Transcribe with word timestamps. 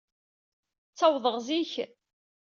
Ttawḍeɣ 0.91 1.35
zik. 1.47 1.73